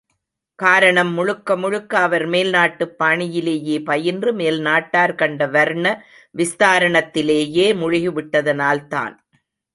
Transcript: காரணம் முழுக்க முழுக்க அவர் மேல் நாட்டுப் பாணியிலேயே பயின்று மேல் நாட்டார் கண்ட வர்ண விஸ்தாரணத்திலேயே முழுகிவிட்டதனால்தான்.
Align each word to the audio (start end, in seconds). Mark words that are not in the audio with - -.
காரணம் 0.55 1.13
முழுக்க 1.13 1.57
முழுக்க 1.57 1.97
அவர் 1.97 2.25
மேல் 2.25 2.49
நாட்டுப் 2.49 3.03
பாணியிலேயே 3.03 3.83
பயின்று 3.83 4.33
மேல் 4.33 4.59
நாட்டார் 4.59 5.15
கண்ட 5.15 5.47
வர்ண 5.47 6.05
விஸ்தாரணத்திலேயே 6.37 7.67
முழுகிவிட்டதனால்தான். 7.83 9.15